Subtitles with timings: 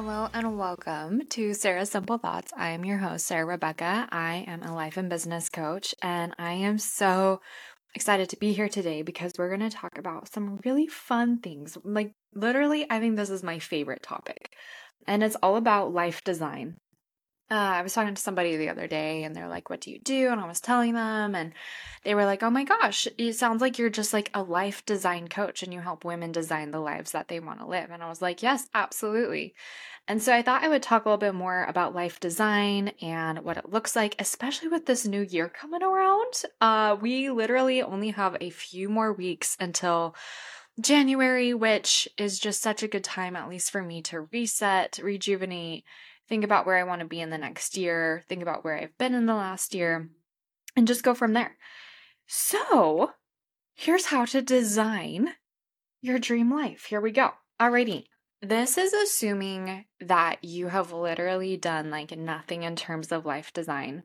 [0.00, 2.52] Hello and welcome to Sarah's Simple Thoughts.
[2.56, 4.06] I am your host, Sarah Rebecca.
[4.12, 7.40] I am a life and business coach, and I am so
[7.96, 11.76] excited to be here today because we're going to talk about some really fun things.
[11.82, 14.52] Like, literally, I think this is my favorite topic,
[15.08, 16.76] and it's all about life design.
[17.50, 19.98] Uh, I was talking to somebody the other day and they're like, What do you
[19.98, 20.28] do?
[20.30, 21.52] And I was telling them, and
[22.04, 25.28] they were like, Oh my gosh, it sounds like you're just like a life design
[25.28, 27.90] coach and you help women design the lives that they want to live.
[27.90, 29.54] And I was like, Yes, absolutely.
[30.06, 33.40] And so I thought I would talk a little bit more about life design and
[33.40, 36.42] what it looks like, especially with this new year coming around.
[36.62, 40.14] Uh, we literally only have a few more weeks until
[40.80, 45.84] January, which is just such a good time, at least for me, to reset, rejuvenate
[46.28, 48.96] think about where I want to be in the next year, think about where I've
[48.98, 50.10] been in the last year,
[50.76, 51.56] and just go from there.
[52.26, 53.12] So,
[53.74, 55.30] here's how to design
[56.00, 56.84] your dream life.
[56.84, 57.30] Here we go.
[57.60, 58.04] Alrighty.
[58.40, 64.04] This is assuming that you have literally done like nothing in terms of life design.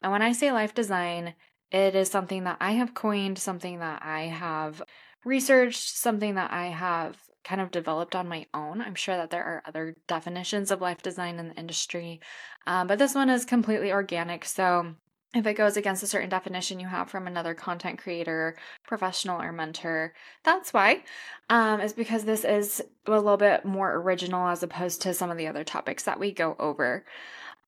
[0.00, 1.34] And when I say life design,
[1.72, 4.80] it is something that I have coined, something that I have
[5.24, 8.80] researched, something that I have kind of developed on my own.
[8.80, 12.20] I'm sure that there are other definitions of life design in the industry,
[12.66, 14.44] um, but this one is completely organic.
[14.44, 14.94] So
[15.34, 19.52] if it goes against a certain definition you have from another content creator, professional, or
[19.52, 20.14] mentor,
[20.44, 21.02] that's why.
[21.50, 25.36] Um, is because this is a little bit more original as opposed to some of
[25.36, 27.04] the other topics that we go over.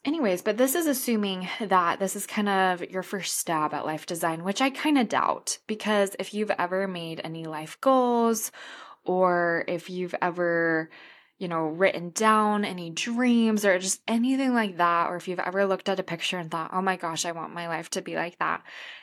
[0.04, 4.06] Anyways, but this is assuming that this is kind of your first stab at life
[4.06, 8.52] design, which I kind of doubt because if you've ever made any life goals
[9.06, 10.90] or if you've ever,
[11.38, 15.66] you know, written down any dreams or just anything like that, or if you've ever
[15.66, 18.16] looked at a picture and thought, oh my gosh, I want my life to be
[18.16, 18.62] like that,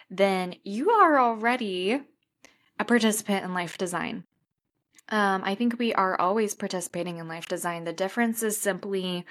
[0.10, 2.02] then you are already
[2.80, 4.26] a participant in life design.
[5.10, 7.84] Um, I think we are always participating in life design.
[7.84, 9.26] The difference is simply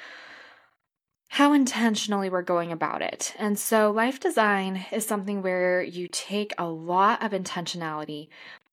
[1.28, 3.34] how intentionally we're going about it.
[3.38, 8.28] And so, life design is something where you take a lot of intentionality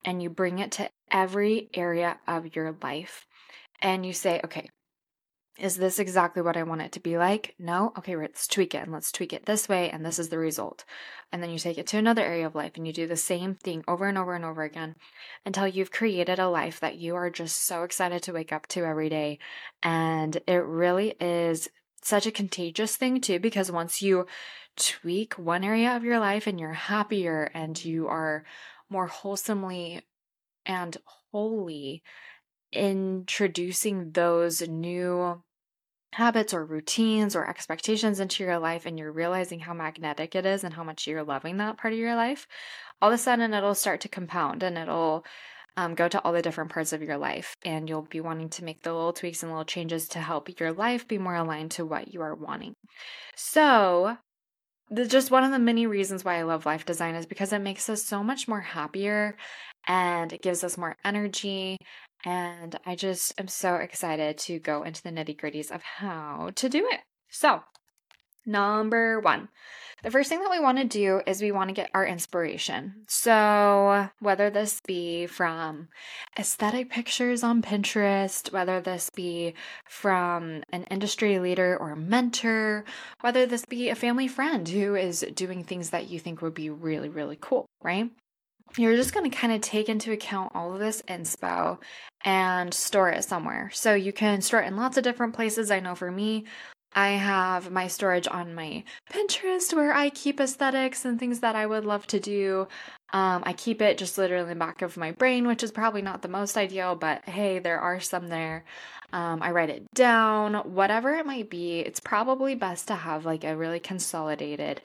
[0.05, 3.25] and you bring it to every area of your life.
[3.81, 4.69] And you say, okay,
[5.57, 7.53] is this exactly what I want it to be like?
[7.59, 7.91] No?
[7.97, 10.85] Okay, let's tweak it and let's tweak it this way, and this is the result.
[11.31, 13.55] And then you take it to another area of life and you do the same
[13.55, 14.95] thing over and over and over again
[15.45, 18.85] until you've created a life that you are just so excited to wake up to
[18.85, 19.38] every day.
[19.83, 21.69] And it really is
[22.01, 24.27] such a contagious thing, too, because once you
[24.77, 28.45] tweak one area of your life and you're happier and you are
[28.89, 30.01] more wholesomely
[30.66, 30.97] and
[31.31, 32.03] wholly
[32.72, 35.41] introducing those new
[36.13, 40.63] habits or routines or expectations into your life and you're realizing how magnetic it is
[40.63, 42.47] and how much you're loving that part of your life,
[43.01, 45.23] all of a sudden it'll start to compound and it'll
[45.77, 47.56] um, go to all the different parts of your life.
[47.63, 50.73] And you'll be wanting to make the little tweaks and little changes to help your
[50.73, 52.73] life be more aligned to what you are wanting.
[53.35, 54.17] So,
[54.89, 57.59] the, just one of the many reasons why I love life design is because it
[57.59, 59.38] makes us so much more happier
[59.88, 61.77] and it gives us more energy.
[62.25, 66.69] And I just am so excited to go into the nitty gritties of how to
[66.69, 67.01] do it.
[67.29, 67.61] So,
[68.45, 69.50] number one,
[70.01, 73.03] the first thing that we want to do is we want to get our inspiration.
[73.07, 75.89] So, whether this be from
[76.38, 79.55] aesthetic pictures on Pinterest, whether this be
[79.85, 82.85] from an industry leader or a mentor,
[83.22, 86.69] whether this be a family friend who is doing things that you think would be
[86.69, 88.09] really, really cool, right?
[88.77, 91.79] You're just going to kind of take into account all of this inspo
[92.23, 93.71] and store it somewhere.
[93.73, 95.71] So you can store it in lots of different places.
[95.71, 96.45] I know for me,
[96.94, 101.66] I have my storage on my Pinterest where I keep aesthetics and things that I
[101.66, 102.67] would love to do.
[103.11, 106.01] Um, I keep it just literally in the back of my brain, which is probably
[106.01, 108.63] not the most ideal, but hey, there are some there.
[109.12, 111.80] Um, I write it down, whatever it might be.
[111.80, 114.81] It's probably best to have like a really consolidated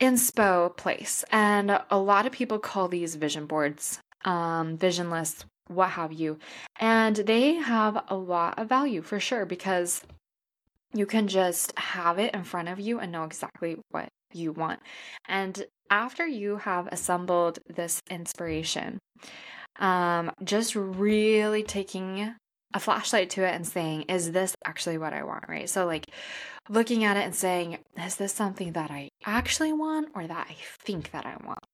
[0.00, 1.24] inspo place.
[1.30, 6.38] And a lot of people call these vision boards, um, vision lists, what have you.
[6.78, 10.02] And they have a lot of value for sure because
[10.92, 14.80] you can just have it in front of you and know exactly what you want.
[15.28, 18.98] And after you have assembled this inspiration,
[19.78, 22.34] um, just really taking
[22.72, 25.44] a flashlight to it and saying, is this actually what I want?
[25.48, 25.68] Right.
[25.68, 26.06] So, like
[26.68, 30.56] looking at it and saying, is this something that I actually want or that I
[30.84, 31.64] think that I want?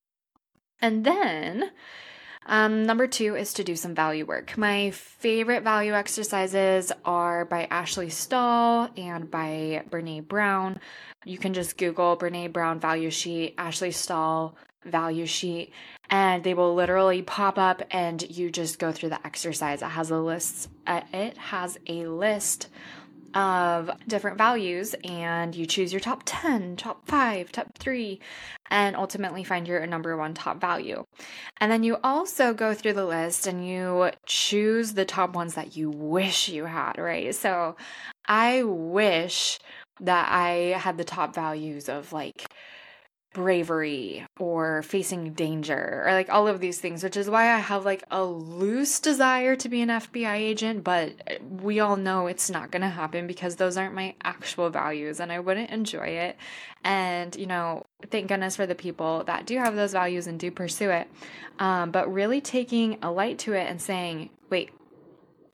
[0.81, 1.71] And then
[2.47, 4.57] um, number two is to do some value work.
[4.57, 10.81] My favorite value exercises are by Ashley Stahl and by Brene Brown.
[11.25, 15.73] You can just Google Brene Brown value sheet, Ashley Stahl value sheet,
[16.09, 19.83] and they will literally pop up and you just go through the exercise.
[19.83, 20.69] It has a list.
[20.87, 22.69] Uh, it has a list
[23.37, 28.19] of different values and you choose your top 10, top 5, top 3
[28.71, 31.05] and ultimately find your number one top value.
[31.61, 35.77] And then you also go through the list and you choose the top ones that
[35.77, 37.35] you wish you had, right?
[37.35, 37.77] So
[38.27, 39.59] I wish
[40.01, 42.47] that I had the top values of like
[43.37, 47.85] bravery or facing danger or like all of these things, which is why I have
[47.85, 51.13] like a loose desire to be an FBI agent, but
[51.61, 55.31] we all know it's not going to happen because those aren't my actual values and
[55.31, 56.39] I wouldn't enjoy it.
[56.83, 60.51] And, you know, thank goodness for the people that do have those values and do
[60.51, 61.07] pursue it.
[61.59, 64.71] Um, but really taking a light to it and saying, wait,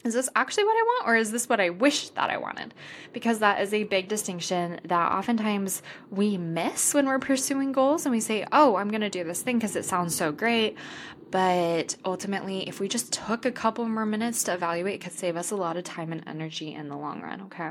[0.04, 2.74] is this actually what I want or is this what I wish that I wanted?
[3.12, 8.12] Because that is a big distinction that oftentimes we miss when we're pursuing goals and
[8.12, 10.76] we say, oh, I'm going to do this thing because it sounds so great.
[11.32, 15.34] But ultimately, if we just took a couple more minutes to evaluate, it could save
[15.34, 17.40] us a lot of time and energy in the long run.
[17.42, 17.70] Okay.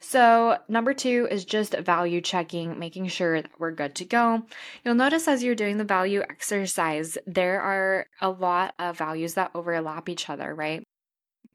[0.00, 4.44] So, number two is just value checking, making sure that we're good to go.
[4.84, 9.50] You'll notice as you're doing the value exercise, there are a lot of values that
[9.54, 10.82] overlap each other, right?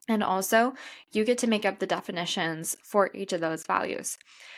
[0.08, 0.74] And also,
[1.12, 4.18] you get to make up the definitions for each of those values.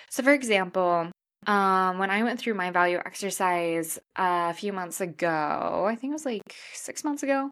[0.10, 1.12] So, for example,
[1.48, 6.14] um, when I went through my value exercise a few months ago, I think it
[6.14, 7.50] was like six months ago,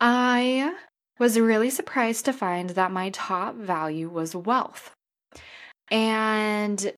[0.00, 0.74] I
[1.18, 4.92] was really surprised to find that my top value was wealth.
[5.90, 6.92] And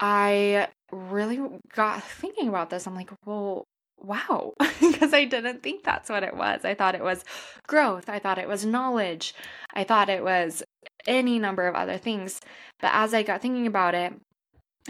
[0.00, 1.40] I really
[1.74, 2.86] got thinking about this.
[2.86, 3.64] I'm like, well,
[4.02, 6.64] wow, because I didn't think that's what it was.
[6.64, 7.24] I thought it was
[7.66, 8.08] growth.
[8.08, 9.34] I thought it was knowledge.
[9.74, 10.62] I thought it was
[11.06, 12.40] any number of other things.
[12.80, 14.12] But as I got thinking about it,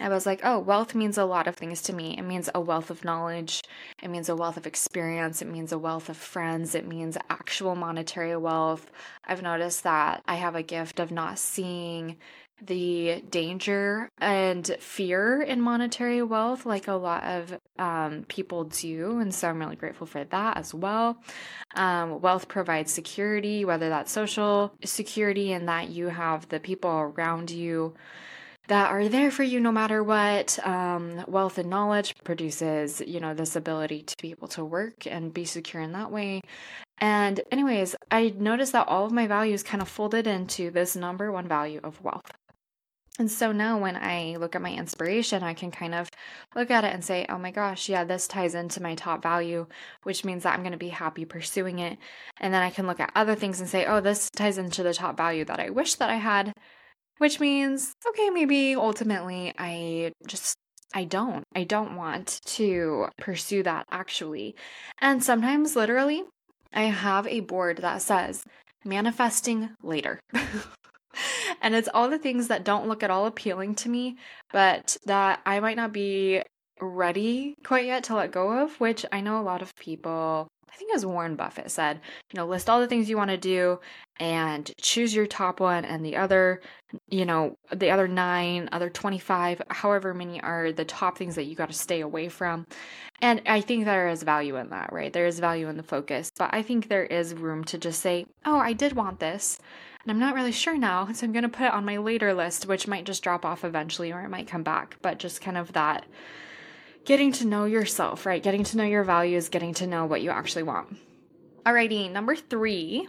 [0.00, 2.16] I was like, oh, wealth means a lot of things to me.
[2.16, 3.62] It means a wealth of knowledge.
[4.02, 5.42] It means a wealth of experience.
[5.42, 6.74] It means a wealth of friends.
[6.74, 8.90] It means actual monetary wealth.
[9.26, 12.16] I've noticed that I have a gift of not seeing
[12.66, 19.18] the danger and fear in monetary wealth like a lot of um, people do.
[19.18, 21.18] And so I'm really grateful for that as well.
[21.74, 27.50] Um, wealth provides security, whether that's social security and that you have the people around
[27.50, 27.94] you
[28.68, 30.58] that are there for you no matter what.
[30.64, 35.34] Um, wealth and knowledge produces, you know, this ability to be able to work and
[35.34, 36.42] be secure in that way.
[36.98, 41.32] And, anyways, I noticed that all of my values kind of folded into this number
[41.32, 42.30] one value of wealth.
[43.18, 46.08] And so now when I look at my inspiration, I can kind of
[46.54, 49.66] look at it and say, oh my gosh, yeah, this ties into my top value,
[50.02, 51.98] which means that I'm going to be happy pursuing it.
[52.40, 54.94] And then I can look at other things and say, oh, this ties into the
[54.94, 56.54] top value that I wish that I had,
[57.18, 60.56] which means, okay, maybe ultimately I just
[60.94, 61.44] I don't.
[61.54, 64.54] I don't want to pursue that actually.
[65.00, 66.24] And sometimes, literally,
[66.72, 68.44] I have a board that says
[68.84, 70.20] manifesting later.
[71.60, 74.16] and it's all the things that don't look at all appealing to me,
[74.52, 76.42] but that I might not be
[76.80, 80.76] ready quite yet to let go of, which I know a lot of people, I
[80.76, 82.00] think as Warren Buffett said,
[82.32, 83.78] you know, list all the things you want to do
[84.18, 86.60] and choose your top one and the other,
[87.08, 91.54] you know, the other nine, other 25, however many are the top things that you
[91.54, 92.66] got to stay away from.
[93.20, 95.12] And I think there is value in that, right?
[95.12, 98.26] There is value in the focus, but I think there is room to just say,
[98.44, 99.58] oh, I did want this
[100.02, 102.34] and I'm not really sure now, so I'm going to put it on my later
[102.34, 104.96] list, which might just drop off eventually or it might come back.
[105.00, 106.06] But just kind of that
[107.04, 108.42] getting to know yourself, right?
[108.42, 110.96] Getting to know your values, getting to know what you actually want.
[111.64, 113.08] Alrighty, number three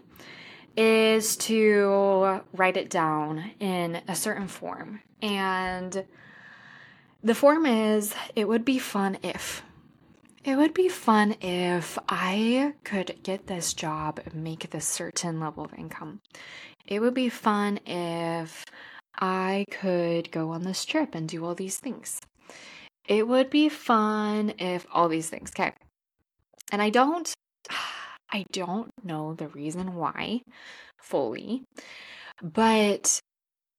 [0.78, 5.02] is to write it down in a certain form.
[5.22, 6.06] And
[7.24, 9.64] the form is it would be fun if
[10.44, 15.64] it would be fun if I could get this job and make this certain level
[15.64, 16.20] of income.
[16.88, 18.66] It would be fun if
[19.16, 22.20] I could go on this trip and do all these things.
[23.08, 25.74] It would be fun if all these things, okay?
[26.72, 27.34] And I don't
[28.32, 30.42] I don't know the reason why
[31.00, 31.64] fully,
[32.42, 33.20] but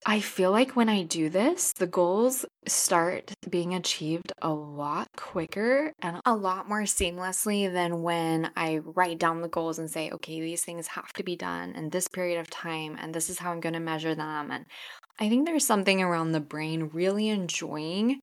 [0.06, 5.92] I feel like when I do this, the goals start being achieved a lot quicker
[6.02, 10.40] and a lot more seamlessly than when I write down the goals and say, okay,
[10.40, 13.50] these things have to be done in this period of time, and this is how
[13.50, 14.50] I'm going to measure them.
[14.50, 14.66] And
[15.18, 18.20] I think there's something around the brain really enjoying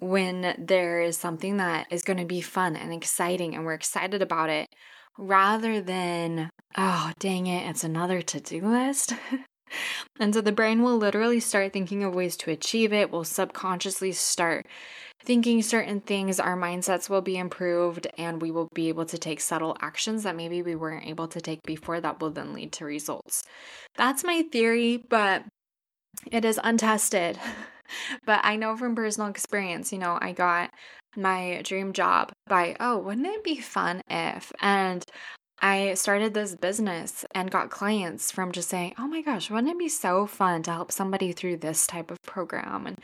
[0.00, 4.20] when there is something that is going to be fun and exciting, and we're excited
[4.20, 4.68] about it
[5.18, 9.14] rather than, oh, dang it, it's another to do list.
[10.18, 14.12] And so the brain will literally start thinking of ways to achieve it, will subconsciously
[14.12, 14.66] start
[15.24, 19.40] thinking certain things, our mindsets will be improved, and we will be able to take
[19.40, 22.84] subtle actions that maybe we weren't able to take before that will then lead to
[22.84, 23.44] results.
[23.96, 25.44] That's my theory, but
[26.30, 27.38] it is untested.
[28.26, 30.70] but I know from personal experience, you know, I got
[31.16, 34.52] my dream job by, oh, wouldn't it be fun if?
[34.60, 35.04] And
[35.62, 39.78] I started this business and got clients from just saying, oh my gosh, wouldn't it
[39.78, 42.88] be so fun to help somebody through this type of program?
[42.88, 42.98] And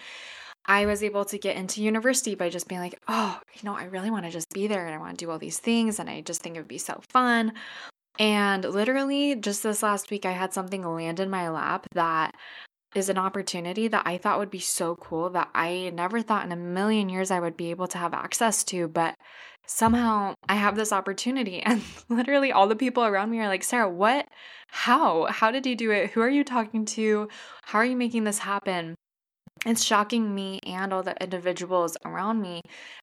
[0.66, 3.84] I was able to get into university by just being like, oh, you know, I
[3.84, 6.00] really want to just be there and I want to do all these things.
[6.00, 7.52] And I just think it would be so fun.
[8.18, 12.34] And literally, just this last week, I had something land in my lap that
[12.94, 16.52] is an opportunity that I thought would be so cool that I never thought in
[16.52, 18.88] a million years I would be able to have access to.
[18.88, 19.14] But
[19.68, 21.62] somehow I have this opportunity.
[21.68, 24.26] And literally, all the people around me are like, Sarah, what?
[24.68, 25.26] How?
[25.26, 26.10] How did you do it?
[26.10, 27.28] Who are you talking to?
[27.64, 28.94] How are you making this happen?
[29.66, 32.62] It's shocking me and all the individuals around me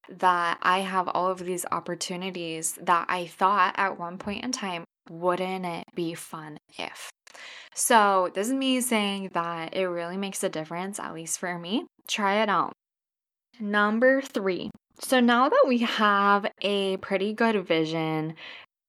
[0.09, 4.85] that I have all of these opportunities that I thought at one point in time,
[5.09, 7.09] wouldn't it be fun if?
[7.75, 11.85] So, this is me saying that it really makes a difference, at least for me.
[12.07, 12.71] Try it out.
[13.59, 14.71] Number three.
[14.99, 18.35] So, now that we have a pretty good vision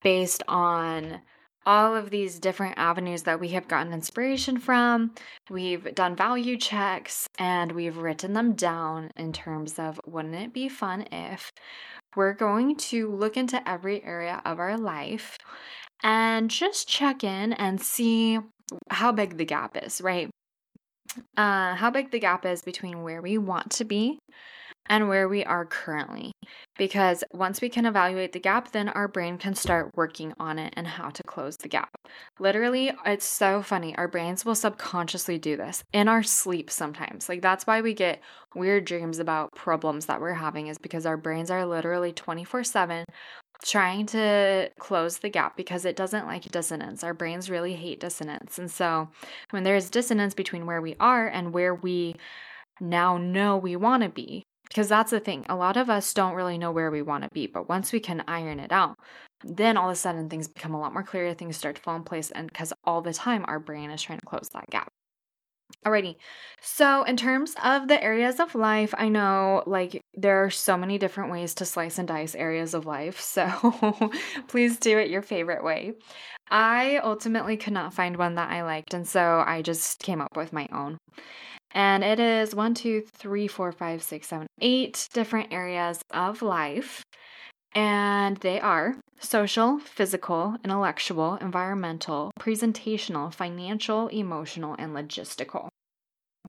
[0.02, 1.20] based on
[1.66, 5.12] all of these different avenues that we have gotten inspiration from.
[5.50, 10.68] We've done value checks and we've written them down in terms of wouldn't it be
[10.68, 11.50] fun if
[12.14, 15.36] we're going to look into every area of our life
[16.04, 18.38] and just check in and see
[18.90, 20.30] how big the gap is, right?
[21.36, 24.18] Uh, how big the gap is between where we want to be
[24.88, 26.32] and where we are currently.
[26.78, 30.74] Because once we can evaluate the gap, then our brain can start working on it
[30.76, 31.90] and how to close the gap.
[32.38, 33.96] Literally, it's so funny.
[33.96, 37.28] Our brains will subconsciously do this in our sleep sometimes.
[37.28, 38.20] Like, that's why we get
[38.54, 43.04] weird dreams about problems that we're having, is because our brains are literally 24 7
[43.64, 47.02] trying to close the gap because it doesn't like dissonance.
[47.02, 48.58] Our brains really hate dissonance.
[48.58, 49.08] And so,
[49.50, 52.16] when there's dissonance between where we are and where we
[52.80, 55.46] now know we want to be, because that's the thing.
[55.48, 58.00] A lot of us don't really know where we want to be, but once we
[58.00, 58.96] can iron it out,
[59.44, 61.96] then all of a sudden things become a lot more clear, things start to fall
[61.96, 64.88] in place, and because all the time our brain is trying to close that gap.
[65.84, 66.16] Alrighty.
[66.60, 70.98] So, in terms of the areas of life, I know like there are so many
[70.98, 73.20] different ways to slice and dice areas of life.
[73.36, 74.10] So,
[74.48, 75.92] please do it your favorite way.
[76.50, 80.36] I ultimately could not find one that I liked, and so I just came up
[80.36, 80.98] with my own.
[81.76, 87.02] And it is one, two, three, four, five, six, seven, eight different areas of life.
[87.74, 95.68] And they are social, physical, intellectual, environmental, presentational, financial, emotional, and logistical.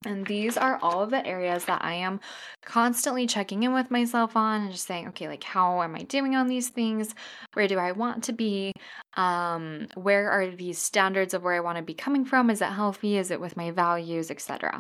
[0.05, 2.19] And these are all of the areas that I am
[2.65, 6.35] constantly checking in with myself on and just saying, okay, like how am I doing
[6.35, 7.13] on these things?
[7.53, 8.73] Where do I want to be?
[9.15, 12.49] Um, where are these standards of where I want to be coming from?
[12.49, 13.17] Is it healthy?
[13.17, 14.79] Is it with my values, etc.?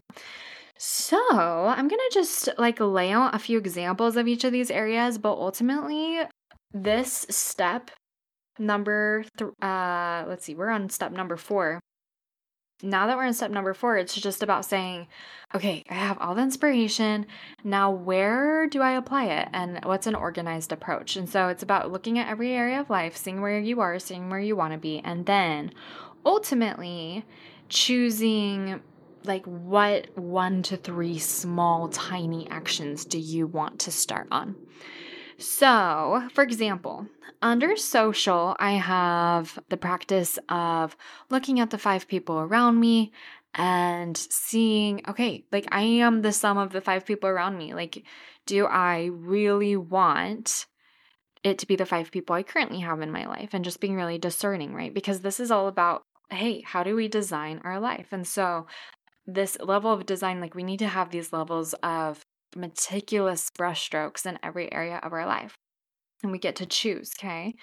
[0.79, 1.17] So,
[1.67, 5.17] I'm going to just like lay out a few examples of each of these areas,
[5.17, 6.19] but ultimately,
[6.71, 7.89] this step
[8.59, 11.79] number th- uh let's see, we're on step number 4
[12.83, 15.07] now that we're in step number four, it's just about saying,
[15.55, 17.25] okay, I have all the inspiration.
[17.63, 19.49] Now, where do I apply it?
[19.53, 21.15] And what's an organized approach?
[21.15, 24.29] And so it's about looking at every area of life, seeing where you are, seeing
[24.29, 25.71] where you want to be, and then
[26.25, 27.25] ultimately
[27.69, 28.81] choosing
[29.23, 34.55] like what one to three small, tiny actions do you want to start on?
[35.39, 37.07] So, for example,
[37.41, 40.97] under social, I have the practice of
[41.29, 43.11] looking at the five people around me
[43.53, 47.73] and seeing, okay, like I am the sum of the five people around me.
[47.73, 48.03] Like,
[48.45, 50.65] do I really want
[51.43, 53.95] it to be the five people I currently have in my life and just being
[53.95, 54.93] really discerning, right?
[54.93, 56.01] Because this is all about,
[56.31, 58.07] hey, how do we design our life?
[58.11, 58.65] And so,
[59.27, 62.23] this level of design, like we need to have these levels of
[62.55, 65.55] meticulous brushstrokes in every area of our life.
[66.23, 67.55] And we get to choose, okay?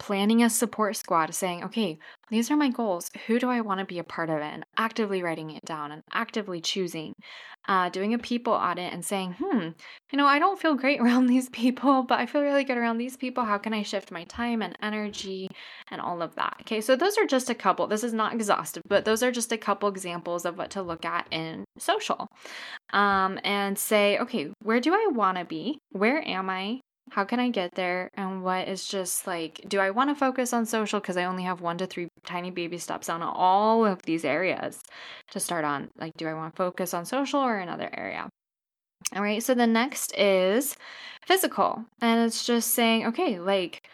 [0.00, 1.98] Planning a support squad, saying, okay,
[2.30, 3.10] these are my goals.
[3.26, 4.44] Who do I want to be a part of it?
[4.54, 7.12] And actively writing it down and actively choosing.
[7.68, 9.68] Uh, doing a people audit and saying, hmm,
[10.10, 12.96] you know, I don't feel great around these people, but I feel really good around
[12.96, 13.44] these people.
[13.44, 15.48] How can I shift my time and energy
[15.90, 16.56] and all of that?
[16.62, 17.86] Okay, so those are just a couple.
[17.86, 21.04] This is not exhaustive, but those are just a couple examples of what to look
[21.04, 22.26] at in social.
[22.94, 25.78] Um, and say, okay, where do I want to be?
[25.90, 26.80] Where am I?
[27.10, 28.10] How can I get there?
[28.14, 31.00] And what is just like, do I want to focus on social?
[31.00, 34.80] Because I only have one to three tiny baby steps on all of these areas
[35.32, 35.90] to start on.
[35.98, 38.28] Like, do I want to focus on social or another area?
[39.14, 40.76] All right, so the next is
[41.26, 41.84] physical.
[42.00, 43.88] And it's just saying, okay, like,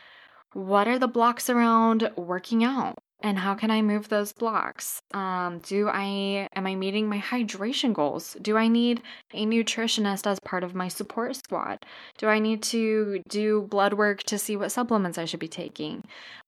[0.53, 2.99] what are the blocks around working out?
[3.21, 5.01] And how can I move those blocks?
[5.15, 8.37] Um, do I am I meeting my hydration goals?
[8.43, 11.85] Do I need a nutritionist as part of my support squad?
[12.19, 16.05] Do I need to do blood work to see what supplements I should be taking?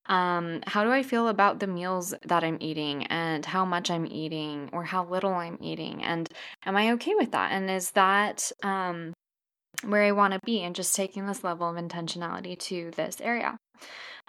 [0.06, 4.06] Um, how do I feel about the meals that I'm eating and how much I'm
[4.06, 6.02] eating or how little I'm eating?
[6.02, 6.28] And
[6.64, 7.52] am I okay with that?
[7.52, 9.12] And is that um,
[9.84, 10.62] where I want to be?
[10.62, 13.58] And just taking this level of intentionality to this area.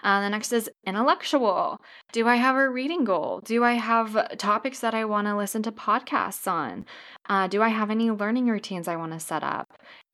[0.02, 1.78] Uh, the next is intellectual.
[2.12, 3.40] Do I have a reading goal?
[3.44, 6.86] Do I have topics that I want to listen to podcasts on?
[7.28, 9.66] Uh, do I have any learning routines I want to set up?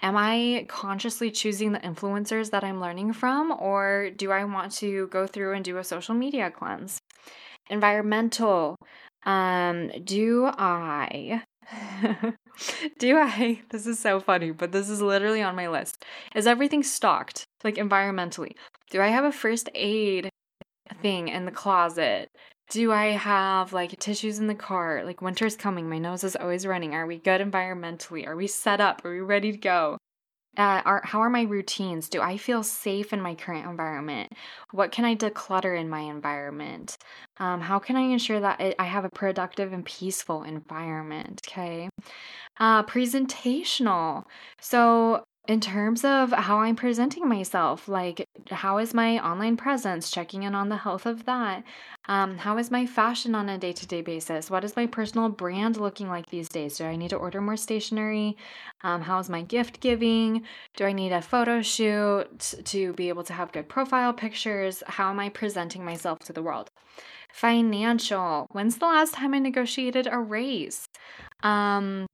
[0.02, 5.07] Am I consciously choosing the influencers that I'm learning from, or do I want to
[5.09, 6.99] go through and do a social media cleanse?
[7.71, 8.76] Environmental.
[9.25, 11.43] Um, do I
[12.99, 13.62] Do I?
[13.70, 16.04] This is so funny, but this is literally on my list.
[16.35, 18.52] Is everything stocked, like environmentally?
[18.90, 20.30] Do I have a first aid
[21.02, 22.30] thing in the closet?
[22.70, 25.04] Do I have like tissues in the car?
[25.04, 26.94] Like winter's coming, my nose is always running.
[26.94, 28.26] Are we good environmentally?
[28.26, 29.04] Are we set up?
[29.04, 29.99] Are we ready to go?
[30.57, 32.09] Uh, are, how are my routines?
[32.09, 34.33] Do I feel safe in my current environment?
[34.73, 36.97] What can I declutter in my environment?
[37.39, 41.43] Um, how can I ensure that I have a productive and peaceful environment?
[41.47, 41.89] Okay.
[42.59, 44.25] Uh, presentational.
[44.61, 50.43] So, in terms of how I'm presenting myself, like how is my online presence, checking
[50.43, 51.65] in on the health of that.
[52.09, 54.50] Um, how is my fashion on a day to day basis?
[54.50, 56.79] What is my personal brand looking like these days?
[56.79, 58.37] Do I need to order more stationery?
[58.83, 60.43] Um, how is my gift giving?
[60.76, 64.83] Do I need a photo shoot to be able to have good profile pictures?
[64.87, 66.71] How am I presenting myself to the world?
[67.33, 68.47] Financial.
[68.53, 70.87] When's the last time I negotiated a raise?
[71.42, 72.07] Um,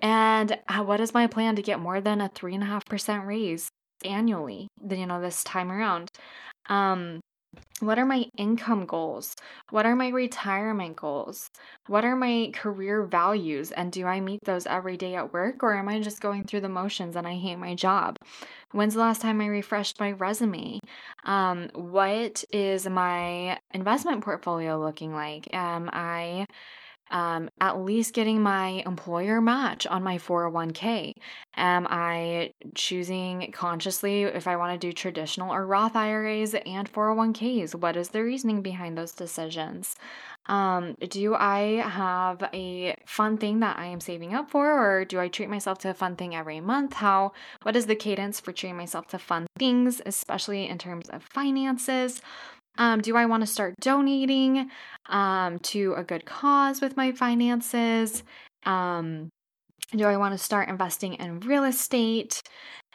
[0.00, 3.70] and uh, what is my plan to get more than a 3.5% raise
[4.04, 6.10] annually, then you know, this time around?
[6.68, 7.20] Um,
[7.80, 9.34] what are my income goals?
[9.70, 11.50] What are my retirement goals?
[11.88, 13.72] What are my career values?
[13.72, 16.60] And do I meet those every day at work or am I just going through
[16.60, 18.16] the motions and I hate my job?
[18.70, 20.78] When's the last time I refreshed my resume?
[21.24, 25.48] Um, what is my investment portfolio looking like?
[25.52, 26.46] Am I
[27.12, 31.12] um, at least getting my employer match on my 401k?
[31.56, 37.74] Am I choosing consciously if I want to do traditional or Roth IRAs and 401ks?
[37.74, 39.94] What is the reasoning behind those decisions?
[40.46, 45.20] Um, do I have a fun thing that I am saving up for, or do
[45.20, 46.94] I treat myself to a fun thing every month?
[46.94, 51.22] How, what is the cadence for treating myself to fun things, especially in terms of
[51.22, 52.20] finances?
[52.78, 54.70] Um, do I want to start donating
[55.06, 58.22] um, to a good cause with my finances?
[58.64, 59.30] Um,
[59.94, 62.40] do I want to start investing in real estate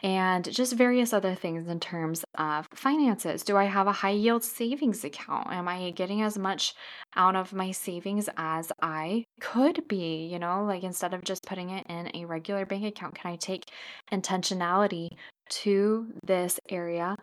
[0.02, 3.44] and just various other things in terms of finances?
[3.44, 5.48] Do I have a high yield savings account?
[5.52, 6.74] Am I getting as much
[7.14, 10.26] out of my savings as I could be?
[10.26, 13.36] You know, like instead of just putting it in a regular bank account, can I
[13.36, 13.70] take
[14.12, 15.10] intentionality
[15.50, 17.14] to this area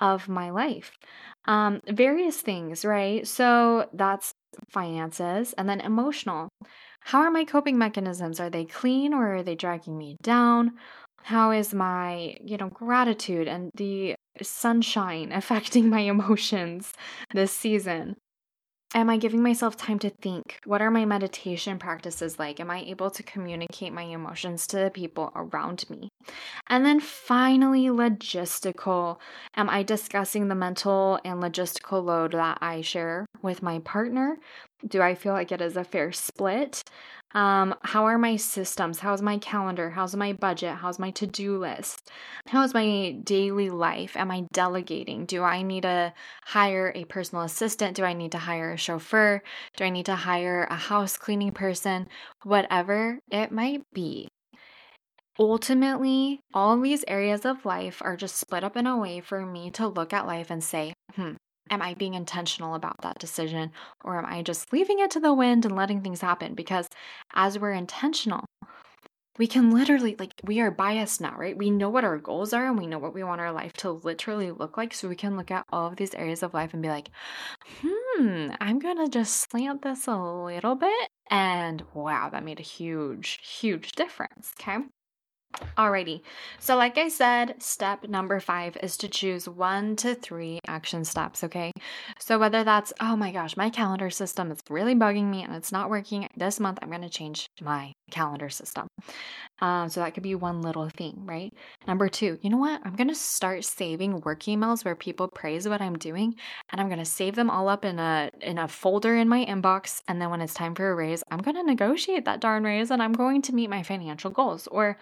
[0.00, 0.92] of my life.
[1.46, 3.26] Um, various things, right?
[3.26, 4.34] So that's
[4.68, 6.48] finances and then emotional.
[7.00, 8.40] How are my coping mechanisms?
[8.40, 10.72] Are they clean or are they dragging me down?
[11.22, 16.92] How is my, you know, gratitude and the sunshine affecting my emotions
[17.32, 18.16] this season?
[18.96, 20.60] Am I giving myself time to think?
[20.66, 22.60] What are my meditation practices like?
[22.60, 26.10] Am I able to communicate my emotions to the people around me?
[26.68, 29.18] And then finally, logistical.
[29.56, 34.38] Am I discussing the mental and logistical load that I share with my partner?
[34.86, 36.82] Do I feel like it is a fair split?
[37.34, 39.00] Um, how are my systems?
[39.00, 39.90] How's my calendar?
[39.90, 40.76] How's my budget?
[40.76, 42.10] How's my to do list?
[42.46, 44.16] How's my daily life?
[44.16, 45.24] Am I delegating?
[45.26, 46.12] Do I need to
[46.44, 47.96] hire a personal assistant?
[47.96, 49.42] Do I need to hire a chauffeur?
[49.76, 52.06] Do I need to hire a house cleaning person?
[52.44, 54.28] Whatever it might be.
[55.36, 59.70] Ultimately, all these areas of life are just split up in a way for me
[59.72, 61.32] to look at life and say, hmm,
[61.70, 63.72] Am I being intentional about that decision
[64.04, 66.54] or am I just leaving it to the wind and letting things happen?
[66.54, 66.88] Because
[67.34, 68.44] as we're intentional,
[69.38, 71.56] we can literally, like, we are biased now, right?
[71.56, 73.90] We know what our goals are and we know what we want our life to
[73.90, 74.94] literally look like.
[74.94, 77.10] So we can look at all of these areas of life and be like,
[77.80, 81.08] hmm, I'm going to just slant this a little bit.
[81.30, 84.52] And wow, that made a huge, huge difference.
[84.60, 84.78] Okay.
[85.76, 86.22] Alrighty.
[86.58, 91.44] So, like I said, step number five is to choose one to three action steps.
[91.44, 91.72] Okay.
[92.18, 95.72] So, whether that's, oh my gosh, my calendar system is really bugging me and it's
[95.72, 98.86] not working this month, I'm to change my calendar system.
[99.60, 101.52] Um, so that could be one little thing, right?
[101.86, 102.80] Number two, you know what?
[102.84, 106.34] I'm gonna start saving work emails where people praise what I'm doing,
[106.70, 110.02] and I'm gonna save them all up in a in a folder in my inbox.
[110.08, 113.02] And then when it's time for a raise, I'm gonna negotiate that darn raise, and
[113.02, 114.66] I'm going to meet my financial goals.
[114.68, 114.98] Or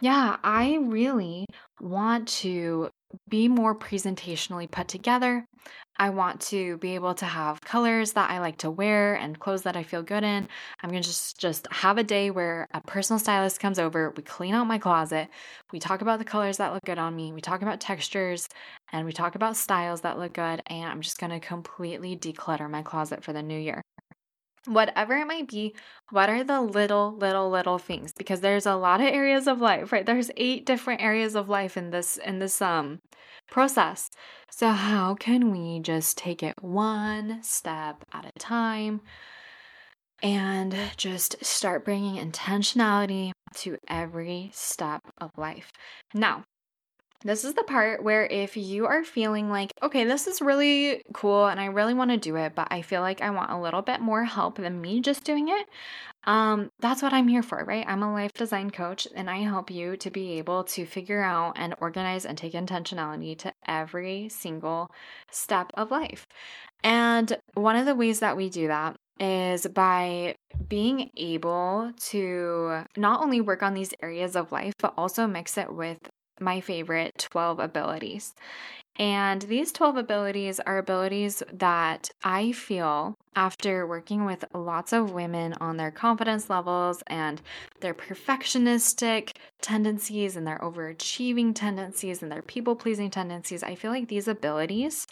[0.00, 1.46] yeah, I really
[1.80, 2.90] want to
[3.28, 5.44] be more presentationally put together.
[5.98, 9.62] I want to be able to have colors that I like to wear and clothes
[9.64, 10.48] that I feel good in.
[10.80, 14.22] I'm going to just just have a day where a personal stylist comes over, we
[14.22, 15.28] clean out my closet,
[15.72, 18.48] we talk about the colors that look good on me, we talk about textures,
[18.92, 22.70] and we talk about styles that look good, and I'm just going to completely declutter
[22.70, 23.82] my closet for the new year
[24.66, 25.74] whatever it might be,
[26.10, 28.12] what are the little, little, little things?
[28.12, 30.04] Because there's a lot of areas of life, right?
[30.04, 33.00] There's eight different areas of life in this in this um
[33.50, 34.10] process.
[34.50, 39.00] So how can we just take it one step at a time
[40.22, 45.72] and just start bringing intentionality to every step of life?
[46.14, 46.44] Now,
[47.22, 51.46] this is the part where if you are feeling like, okay, this is really cool
[51.46, 53.82] and I really want to do it, but I feel like I want a little
[53.82, 55.66] bit more help than me just doing it,
[56.24, 57.84] um, that's what I'm here for, right?
[57.86, 61.54] I'm a life design coach and I help you to be able to figure out
[61.56, 64.90] and organize and take intentionality to every single
[65.30, 66.26] step of life.
[66.82, 70.36] And one of the ways that we do that is by
[70.68, 75.70] being able to not only work on these areas of life, but also mix it
[75.70, 75.98] with
[76.40, 78.34] my favorite 12 abilities.
[78.96, 85.54] And these 12 abilities are abilities that I feel after working with lots of women
[85.60, 87.40] on their confidence levels and
[87.80, 94.08] their perfectionistic tendencies and their overachieving tendencies and their people pleasing tendencies, I feel like
[94.08, 95.06] these abilities,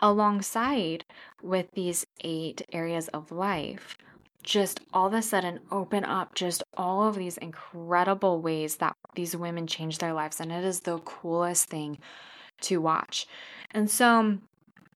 [0.00, 1.04] alongside
[1.42, 3.97] with these eight areas of life,
[4.48, 9.36] just all of a sudden open up just all of these incredible ways that these
[9.36, 10.40] women change their lives.
[10.40, 11.98] And it is the coolest thing
[12.62, 13.26] to watch.
[13.70, 14.38] And so,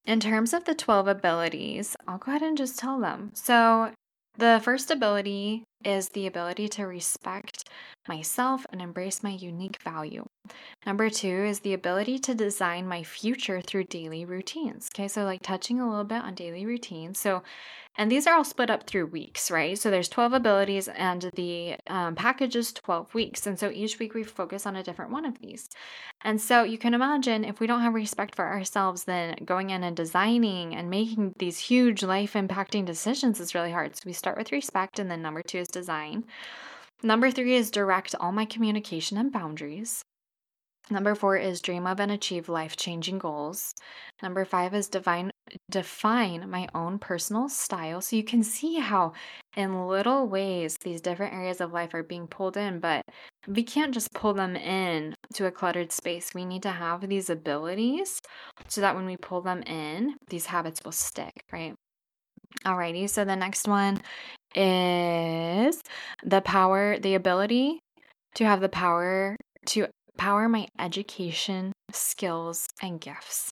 [0.06, 3.30] in terms of the 12 abilities, I'll go ahead and just tell them.
[3.34, 3.92] So,
[4.38, 7.68] the first ability is the ability to respect
[8.08, 10.24] myself and embrace my unique value.
[10.84, 14.90] Number two is the ability to design my future through daily routines.
[14.92, 17.20] Okay, so like touching a little bit on daily routines.
[17.20, 17.44] So,
[17.96, 19.78] and these are all split up through weeks, right?
[19.78, 23.46] So there's 12 abilities and the um, package is 12 weeks.
[23.46, 25.68] And so each week we focus on a different one of these.
[26.22, 29.84] And so you can imagine if we don't have respect for ourselves, then going in
[29.84, 33.94] and designing and making these huge life impacting decisions is really hard.
[33.94, 36.24] So we start with respect, and then number two is design.
[37.04, 40.04] Number three is direct all my communication and boundaries.
[40.92, 43.72] Number four is dream of and achieve life changing goals.
[44.22, 45.30] Number five is define
[45.70, 48.02] define my own personal style.
[48.02, 49.14] So you can see how,
[49.56, 53.02] in little ways, these different areas of life are being pulled in, but
[53.48, 56.34] we can't just pull them in to a cluttered space.
[56.34, 58.20] We need to have these abilities
[58.68, 61.74] so that when we pull them in, these habits will stick, right?
[62.66, 64.02] Alrighty, so the next one
[64.54, 65.80] is
[66.22, 67.78] the power, the ability
[68.34, 73.50] to have the power to power my education, skills, and gifts.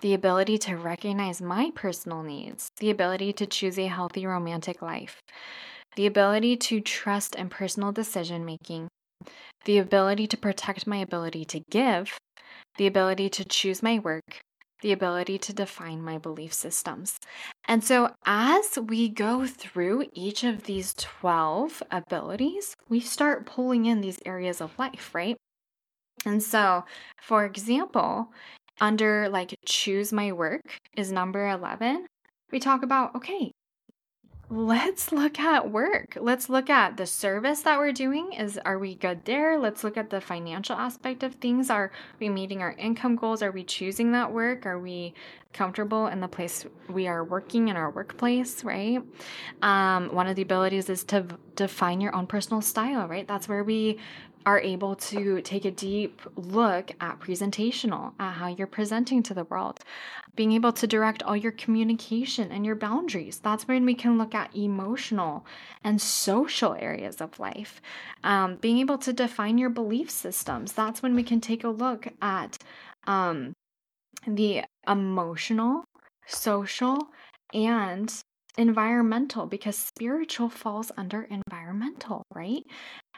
[0.00, 5.20] The ability to recognize my personal needs, the ability to choose a healthy romantic life,
[5.96, 8.88] the ability to trust in personal decision making,
[9.64, 12.18] the ability to protect my ability to give,
[12.78, 14.40] the ability to choose my work,
[14.80, 17.16] the ability to define my belief systems.
[17.66, 24.00] And so, as we go through each of these 12 abilities, we start pulling in
[24.00, 25.36] these areas of life, right?
[26.24, 26.84] And so,
[27.20, 28.32] for example,
[28.80, 32.06] under like choose my work is number 11.
[32.50, 33.52] We talk about, okay,
[34.52, 36.18] let's look at work.
[36.20, 38.34] Let's look at the service that we're doing.
[38.34, 39.58] Is are we good there?
[39.58, 41.70] Let's look at the financial aspect of things.
[41.70, 43.42] Are we meeting our income goals?
[43.42, 44.66] Are we choosing that work?
[44.66, 45.14] Are we
[45.54, 49.02] comfortable in the place we are working in our workplace, right?
[49.62, 53.26] Um, one of the abilities is to define your own personal style, right?
[53.26, 53.98] That's where we
[54.44, 59.44] are able to take a deep look at presentational, at how you're presenting to the
[59.44, 59.80] world,
[60.34, 63.38] being able to direct all your communication and your boundaries.
[63.38, 65.46] That's when we can look at emotional
[65.84, 67.80] and social areas of life.
[68.24, 70.72] Um, being able to define your belief systems.
[70.72, 72.58] That's when we can take a look at
[73.06, 73.52] um,
[74.26, 75.84] the emotional,
[76.26, 76.98] social,
[77.52, 78.12] and
[78.58, 82.64] environmental because spiritual falls under environmental, right?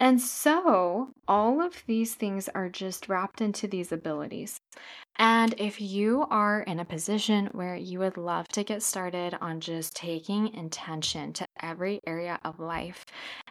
[0.01, 4.59] And so all of these things are just wrapped into these abilities.
[5.17, 9.61] And if you are in a position where you would love to get started on
[9.61, 13.05] just taking intention to every area of life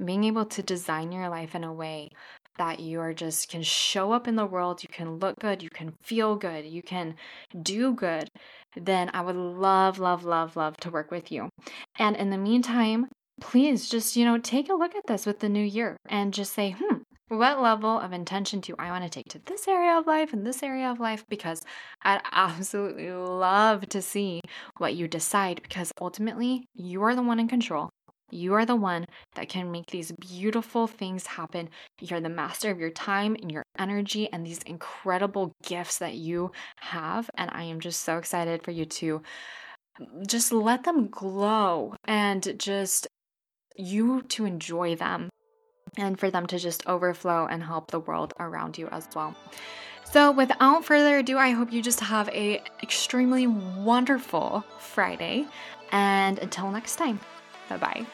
[0.03, 2.09] being able to design your life in a way
[2.57, 5.69] that you are just can show up in the world, you can look good, you
[5.69, 7.15] can feel good, you can
[7.61, 8.29] do good,
[8.75, 11.49] then I would love, love, love, love to work with you.
[11.97, 13.07] And in the meantime,
[13.43, 16.53] please just, you know, take a look at this with the new year and just
[16.53, 20.07] say, hmm, what level of intention do I want to take to this area of
[20.07, 21.25] life and this area of life?
[21.27, 21.61] Because
[22.03, 24.39] I'd absolutely love to see
[24.77, 27.89] what you decide because ultimately you are the one in control.
[28.31, 31.69] You are the one that can make these beautiful things happen.
[31.99, 36.51] You're the master of your time and your energy and these incredible gifts that you
[36.77, 37.29] have.
[37.35, 39.21] And I am just so excited for you to
[40.25, 43.07] just let them glow and just
[43.75, 45.29] you to enjoy them
[45.97, 49.35] and for them to just overflow and help the world around you as well.
[50.05, 55.47] So, without further ado, I hope you just have a extremely wonderful Friday
[55.91, 57.19] and until next time.
[57.69, 58.05] Bye-bye.